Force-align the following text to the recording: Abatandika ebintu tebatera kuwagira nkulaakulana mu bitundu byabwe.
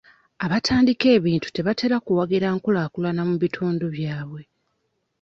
Abatandika 0.45 1.05
ebintu 1.17 1.47
tebatera 1.55 1.97
kuwagira 2.05 2.47
nkulaakulana 2.55 3.21
mu 3.29 3.35
bitundu 3.43 3.85
byabwe. 3.95 4.41